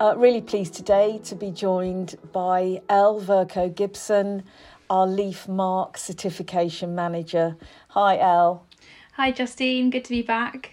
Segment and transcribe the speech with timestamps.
[0.00, 4.42] Uh, really pleased today to be joined by Elle Vercoe Gibson,
[4.88, 7.54] our Leaf Marque Certification Manager.
[7.88, 8.64] Hi, Elle.
[9.12, 9.90] Hi, Justine.
[9.90, 10.70] Good to be back.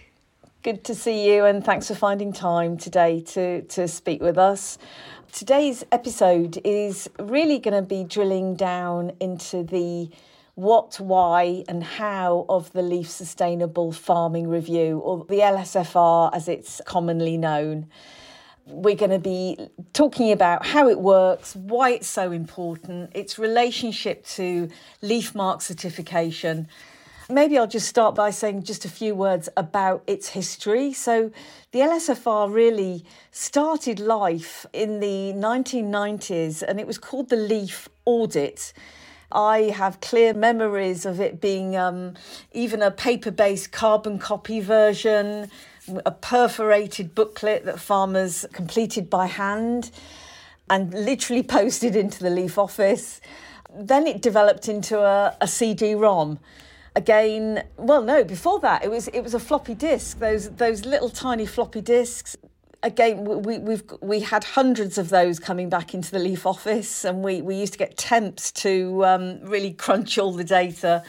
[0.62, 4.78] Good to see you, and thanks for finding time today to, to speak with us.
[5.30, 10.08] Today's episode is really going to be drilling down into the
[10.54, 16.80] what, why, and how of the Leaf Sustainable Farming Review, or the LSFR as it's
[16.86, 17.88] commonly known
[18.68, 19.56] we're going to be
[19.92, 24.68] talking about how it works, why it's so important, its relationship to
[25.02, 26.68] Leaf Marque certification.
[27.30, 30.92] Maybe I'll just start by saying just a few words about its history.
[30.94, 31.30] So,
[31.72, 38.72] the LSFR really started life in the 1990s and it was called the Leaf Audit.
[39.30, 42.14] I have clear memories of it being um,
[42.52, 45.50] even a paper based carbon copy version
[46.04, 49.90] a perforated booklet that farmers completed by hand
[50.70, 53.20] and literally posted into the Leaf office.
[53.74, 56.38] Then it developed into a, a CD-ROM.
[56.96, 60.18] Again, well, no, before that it was it was a floppy disk.
[60.18, 62.36] Those those little tiny floppy disks.
[62.82, 67.22] Again, we we've we had hundreds of those coming back into the Leaf office, and
[67.22, 71.04] we we used to get temps to um, really crunch all the data.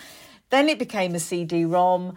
[0.51, 2.15] Then it became a CD-ROM.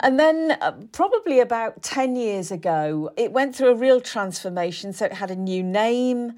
[0.00, 4.92] And then, uh, probably about 10 years ago, it went through a real transformation.
[4.92, 6.32] So it had a new name.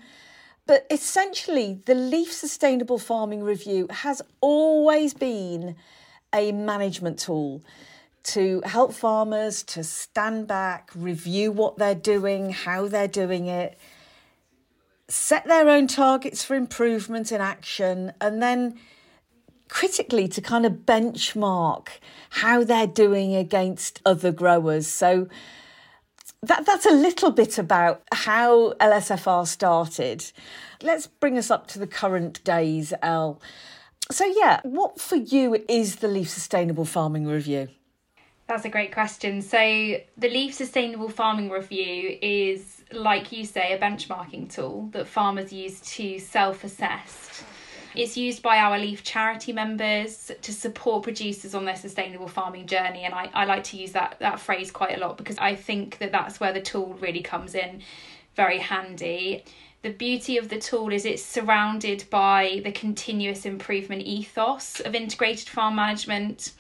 [0.67, 5.77] But essentially, the Leaf Sustainable Farming Review has always been
[6.35, 7.63] a management tool
[8.25, 13.77] to help farmers to stand back, review what they're doing, how they're doing it,
[15.09, 18.79] set their own targets for improvement in action, and then
[19.73, 21.89] critically to kind of benchmark
[22.29, 24.87] how they're doing against other growers.
[24.87, 25.29] So
[26.43, 30.31] that, that's a little bit about how LSFR started.
[30.83, 33.41] Let's bring us up to the current days, Elle.
[34.11, 37.69] So, yeah, what for you is the Leaf Sustainable Farming Review?
[38.49, 39.41] That's a great question.
[39.41, 45.51] So, the Leaf Sustainable Farming Review is, like you say, a benchmarking tool that farmers
[45.51, 47.43] use to self assess
[47.95, 53.05] it's used by our Leaf charity members to support producers on their sustainable farming journey.
[53.05, 55.99] And I, I like to use that, that phrase quite a lot because I think
[55.99, 57.83] that that's where the tool really comes in
[58.35, 59.45] very handy.
[59.83, 65.49] The beauty of the tool is it's surrounded by the continuous improvement ethos of integrated
[65.49, 66.53] farm management.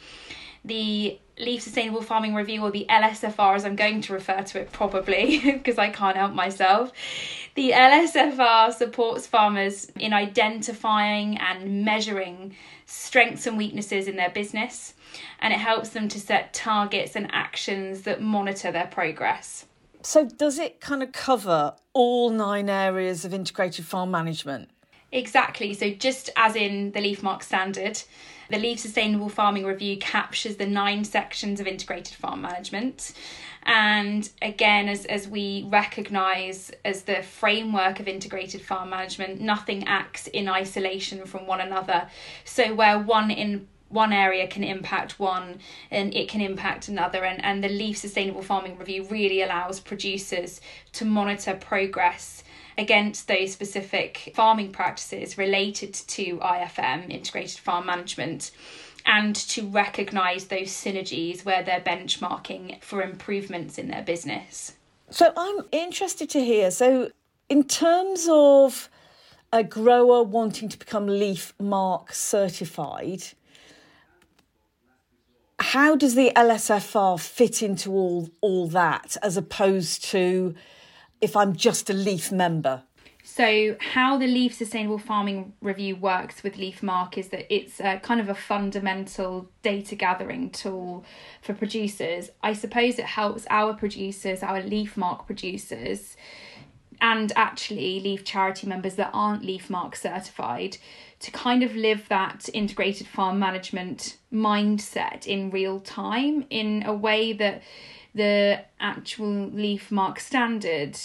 [0.64, 4.72] The Leaf Sustainable Farming Review, or the LSFR as I'm going to refer to it
[4.72, 6.92] probably because I can't help myself.
[7.54, 12.56] The LSFR supports farmers in identifying and measuring
[12.86, 14.94] strengths and weaknesses in their business,
[15.40, 19.66] and it helps them to set targets and actions that monitor their progress.
[20.02, 24.68] So, does it kind of cover all nine areas of integrated farm management?
[25.12, 25.74] Exactly.
[25.74, 28.00] So, just as in the Leaf Marque Standard,
[28.48, 33.12] the Leaf Sustainable Farming Review captures the nine sections of integrated farm management.
[33.64, 40.28] And again, as, as we recognise as the framework of integrated farm management, nothing acts
[40.28, 42.08] in isolation from one another.
[42.44, 45.58] So, where one in one area can impact one
[45.90, 50.62] and it can impact another and, and the leaf sustainable farming review really allows producers
[50.92, 52.42] to monitor progress
[52.78, 58.50] against those specific farming practices related to IFM, integrated farm management,
[59.04, 64.74] and to recognise those synergies where they're benchmarking for improvements in their business.
[65.10, 66.70] So I'm interested to hear.
[66.70, 67.10] So,
[67.48, 68.88] in terms of
[69.52, 73.22] a grower wanting to become Leaf Marque certified,
[75.58, 80.54] how does the LSFR fit into all all that as opposed to
[81.22, 82.82] if I'm just a Leaf member?
[83.24, 88.00] So, how the Leaf Sustainable Farming Review works with Leaf Marque is that it's a,
[88.00, 91.04] kind of a fundamental data gathering tool
[91.40, 92.30] for producers.
[92.42, 96.16] I suppose it helps our producers, our Leaf Marque producers,
[97.00, 100.78] and actually Leaf charity members that aren't Leaf Marque certified
[101.20, 107.32] to kind of live that integrated farm management mindset in real time in a way
[107.32, 107.62] that
[108.14, 110.98] the actual Leaf Marque standard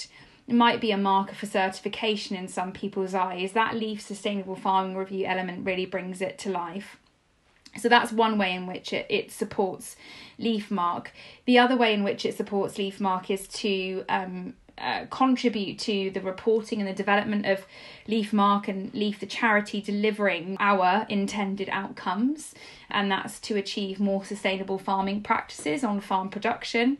[0.47, 3.51] might be a marker for certification in some people's eyes.
[3.51, 6.97] That Leaf Sustainable Farming Review element really brings it to life.
[7.77, 9.95] So that's one way in which it, it supports
[10.39, 11.11] Leaf Marque.
[11.45, 16.11] The other way in which it supports Leaf Marque is to um, uh, contribute to
[16.11, 17.65] the reporting and the development of
[18.07, 22.53] Leaf Marque and Leaf the charity delivering our intended outcomes,
[22.89, 26.97] and that's to achieve more sustainable farming practices on farm production.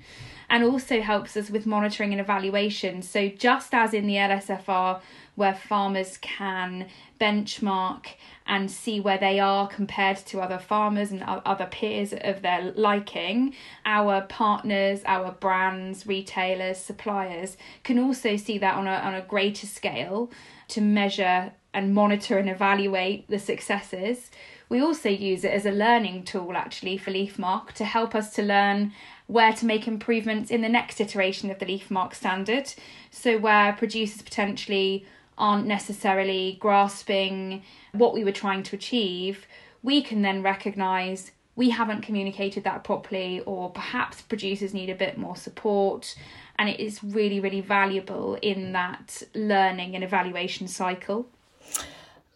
[0.49, 3.01] and also helps us with monitoring and evaluation.
[3.01, 5.01] So, just as in the LSFR,
[5.37, 6.87] where farmers can
[7.21, 8.07] benchmark
[8.47, 13.53] and see where they are compared to other farmers and other peers of their liking,
[13.85, 19.67] our partners, our brands, retailers, suppliers can also see that on a, on a greater
[19.67, 20.31] scale
[20.69, 24.31] to measure and monitor and evaluate the successes.
[24.69, 28.33] We also use it as a learning tool actually for Leaf Marque to help us
[28.33, 28.91] to learn
[29.27, 32.73] where to make improvements in the next iteration of the Leaf Marque standard.
[33.11, 35.05] So, where producers potentially
[35.37, 39.45] aren't necessarily grasping what we were trying to achieve,
[39.83, 45.17] we can then recognise we haven't communicated that properly, or perhaps producers need a bit
[45.17, 46.15] more support.
[46.59, 51.27] And it is really, really valuable in that learning and evaluation cycle.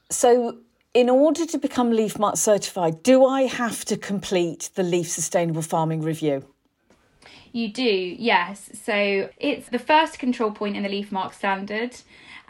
[0.10, 0.58] So,
[0.96, 5.62] in order to become Leaf Marque certified, do I have to complete the Leaf Sustainable
[5.62, 6.44] Farming Review?
[7.54, 8.70] You do, yes.
[8.74, 11.96] So it's the first control point in the Leaf Marque standard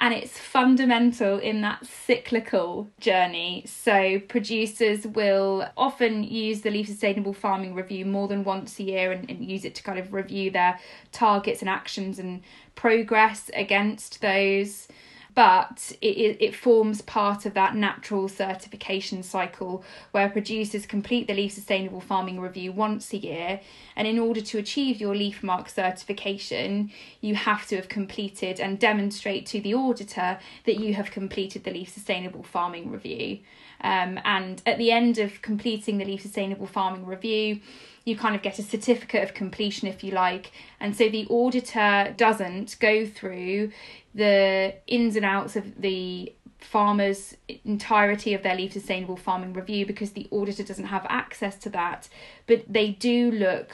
[0.02, 3.64] and it's fundamental in that cyclical journey.
[3.68, 9.12] So, producers will often use the Leaf Sustainable Farming Review more than once a year
[9.12, 10.80] and, and use it to kind of review their
[11.12, 12.42] targets and actions and
[12.74, 14.88] progress against those
[15.34, 21.54] but it, it forms part of that natural certification cycle where producers complete the Leaf
[21.54, 23.62] Sustainable Farming Review once a year.
[23.96, 26.92] And in order to achieve your Leaf Marque certification,
[27.22, 31.72] you have to have completed and demonstrate to the auditor that you have completed the
[31.72, 33.40] Leaf Sustainable Farming Review.
[33.84, 37.60] Um, and at the end of completing the Leaf Sustainable Farming Review,
[38.06, 40.52] you kind of get a certificate of completion if you like.
[40.80, 43.72] And so the auditor doesn't go through
[44.14, 47.36] the ins and outs of the farmers
[47.66, 52.08] entirety of their leaf sustainable farming review because the auditor doesn't have access to that.
[52.48, 53.72] But they do look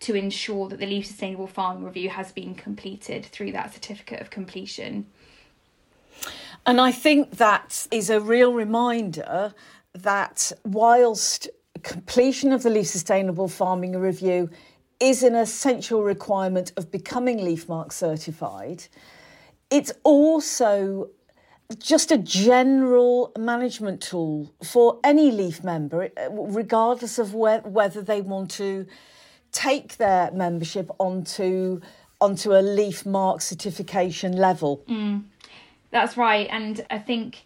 [0.00, 4.30] to ensure that the leaf sustainable farming review has been completed through that certificate of
[4.30, 5.06] completion
[6.66, 9.54] and i think that is a real reminder
[9.94, 11.48] that whilst
[11.84, 14.50] completion of the Leaf Sustainable Farming Review
[14.98, 18.86] is an essential requirement of becoming Leaf Marque certified.
[19.70, 21.10] It's also
[21.78, 28.50] just a general management tool for any Leaf member, regardless of where, whether they want
[28.52, 28.86] to
[29.52, 31.80] take their membership onto
[32.20, 34.82] onto a LEAF Marque certification level.
[34.88, 35.24] Mm,
[35.94, 37.44] that's right, and I think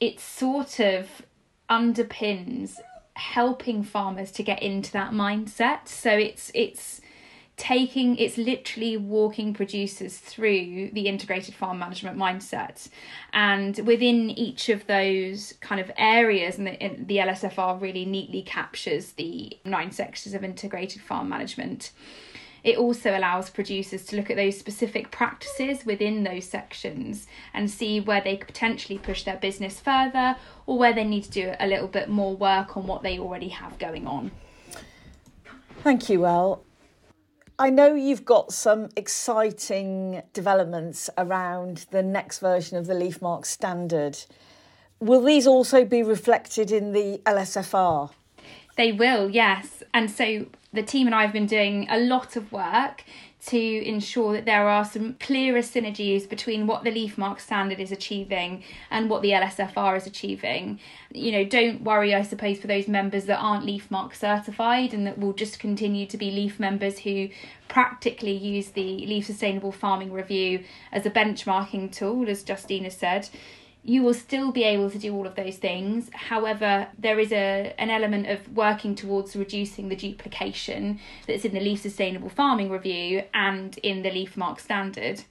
[0.00, 1.08] it sort of
[1.70, 2.80] underpins
[3.14, 5.86] helping farmers to get into that mindset.
[5.86, 7.00] So it's it's
[7.56, 12.88] taking it's literally walking producers through the integrated farm management mindset
[13.32, 19.12] and within each of those kind of areas and the, the lsfr really neatly captures
[19.12, 21.92] the nine sections of integrated farm management
[22.64, 28.00] it also allows producers to look at those specific practices within those sections and see
[28.00, 30.36] where they could potentially push their business further
[30.66, 33.48] or where they need to do a little bit more work on what they already
[33.48, 34.30] have going on.
[35.82, 36.62] Thank you, Elle.
[37.58, 43.46] I know you've got some exciting developments around the next version of the Leaf Marque
[43.46, 44.18] standard.
[45.00, 48.10] Will these also be reflected in the LSFR?
[48.76, 49.82] They will, yes.
[49.92, 53.04] And so the team and I have been doing a lot of work
[53.44, 57.90] to ensure that there are some clearer synergies between what the Leaf Marque standard is
[57.90, 60.78] achieving and what the LSFR is achieving.
[61.12, 65.06] You know, don't worry, I suppose, for those members that aren't Leaf Marque certified and
[65.08, 67.30] that will just continue to be Leaf members who
[67.66, 70.62] practically use the Leaf Sustainable Farming Review
[70.92, 73.28] as a benchmarking tool, as Justina said
[73.84, 76.08] you will still be able to do all of those things.
[76.12, 81.60] However, there is a an element of working towards reducing the duplication that's in the
[81.60, 85.22] Leaf Sustainable Farming Review and in the Leaf Marque Standard.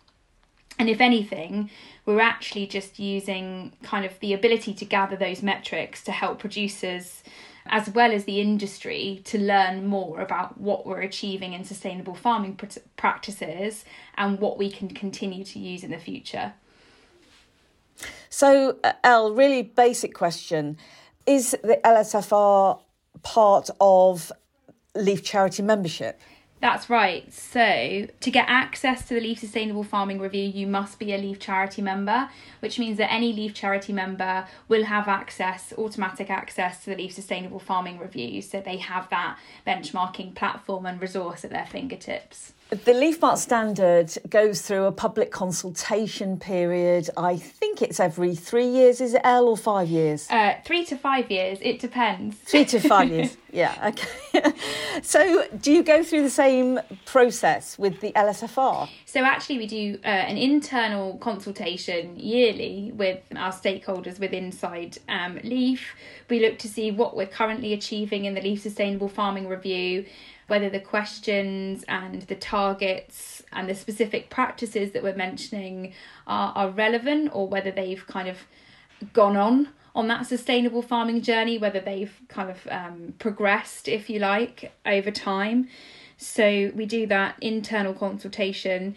[0.77, 1.69] And if anything,
[2.05, 7.23] we're actually just using kind of the ability to gather those metrics to help producers
[7.67, 12.59] as well as the industry to learn more about what we're achieving in sustainable farming
[12.97, 13.85] practices
[14.17, 16.53] and what we can continue to use in the future.
[18.31, 20.77] So, uh, really basic question.
[21.25, 22.79] Is the LSFR
[23.23, 24.31] part of
[24.95, 26.19] Leaf Charity membership?
[26.61, 27.31] That's right.
[27.33, 31.39] So, to get access to the Leaf Sustainable Farming Review, you must be a Leaf
[31.39, 32.29] Charity member,
[32.61, 37.11] which means that any Leaf Charity member will have access, automatic access to the Leaf
[37.11, 38.41] Sustainable Farming Review.
[38.41, 42.53] So, they have that benchmarking platform and resource at their fingertips.
[42.71, 47.09] The Leaf Marque Standard goes through a public consultation period.
[47.17, 49.01] I think it's every three years.
[49.01, 50.25] Is it Elle or five years?
[50.29, 51.57] Uh, three to five years.
[51.61, 52.37] It depends.
[52.37, 53.35] Three to five years.
[53.53, 53.91] Yeah.
[54.33, 54.53] Okay.
[55.03, 58.87] so, do you go through the same process with the LSFR?
[59.05, 65.37] So, actually, we do uh, an internal consultation yearly with our stakeholders with Inside um,
[65.43, 65.85] Leaf.
[66.29, 70.05] We look to see what we're currently achieving in the Leaf Sustainable Farming Review
[70.51, 75.93] whether the questions and the targets and the specific practices that we're mentioning
[76.27, 78.37] are, are relevant or whether they've kind of
[79.13, 84.19] gone on on that sustainable farming journey, whether they've kind of um, progressed, if you
[84.19, 85.69] like, over time.
[86.17, 88.95] So we do that internal consultation.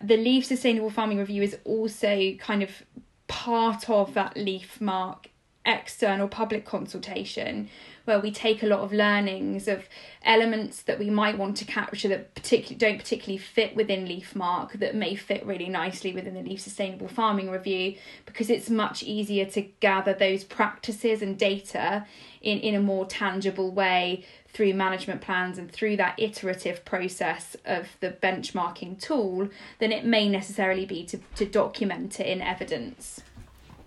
[0.00, 2.82] The Leaf Sustainable Farming Review is also kind of
[3.28, 5.28] part of that Leaf Marque
[5.66, 7.68] external public consultation
[8.04, 9.88] where we take a lot of learnings of
[10.22, 14.74] elements that we might want to capture that particularly don't particularly fit within Leaf Marque
[14.74, 17.96] that may fit really nicely within the Leaf Sustainable Farming Review
[18.26, 22.06] because it's much easier to gather those practices and data
[22.40, 27.88] in, in a more tangible way through management plans and through that iterative process of
[28.00, 29.48] the benchmarking tool
[29.80, 33.22] than it may necessarily be to, to document it in evidence.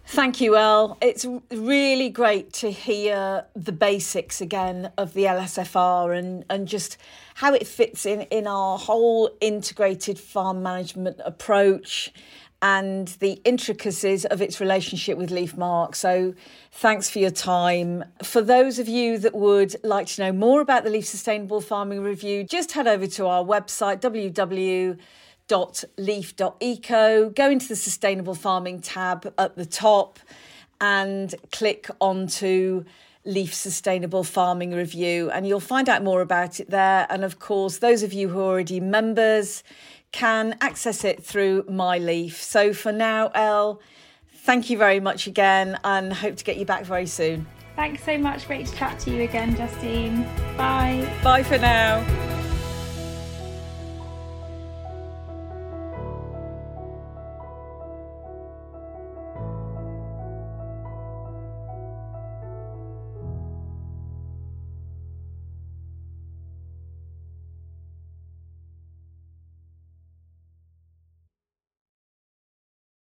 [0.10, 0.98] Thank you, Elle.
[1.02, 6.98] It's really great to hear the basics again of the LSFR and, and just
[7.36, 12.14] how it fits in, in our whole integrated farm management approach
[12.62, 15.94] and the intricacies of its relationship with Leaf Marque.
[15.94, 16.34] So,
[16.72, 18.06] thanks for your time.
[18.24, 22.02] For those of you that would like to know more about the Leaf Sustainable Farming
[22.02, 24.98] Review, just head over to our website, www
[25.98, 30.20] leaf.eco, go into the sustainable farming tab at the top
[30.80, 32.84] and click onto
[33.26, 37.06] Leaf Sustainable Farming Review, and you'll find out more about it there.
[37.10, 39.64] And of course, those of you who are already members
[40.12, 42.42] can access it through My Leaf.
[42.42, 43.82] So for now, Elle,
[44.34, 47.46] thank you very much again and hope to get you back very soon.
[47.76, 48.48] Thanks so much.
[48.48, 50.24] Great to chat to you again, Justine.
[50.56, 51.08] Bye.
[51.22, 52.17] Bye for now.